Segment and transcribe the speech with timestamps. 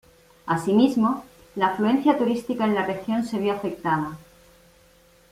[0.47, 1.23] Así mismo,
[1.55, 4.17] la afluencia turística en la región se vio afectada.